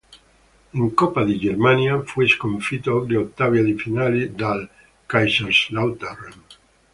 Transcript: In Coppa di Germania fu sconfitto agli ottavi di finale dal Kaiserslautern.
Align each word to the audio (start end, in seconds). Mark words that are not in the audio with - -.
In 0.71 0.95
Coppa 0.95 1.23
di 1.23 1.37
Germania 1.37 2.01
fu 2.01 2.25
sconfitto 2.27 3.01
agli 3.01 3.13
ottavi 3.13 3.63
di 3.63 3.77
finale 3.77 4.33
dal 4.33 4.67
Kaiserslautern. 5.05 6.33